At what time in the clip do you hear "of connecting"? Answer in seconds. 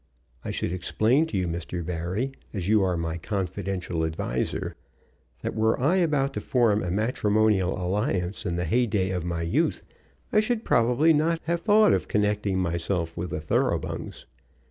11.93-12.57